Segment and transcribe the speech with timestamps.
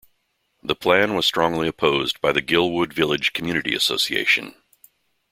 [0.63, 4.55] The plan was strongly opposed by the Guildwood Village Community Association.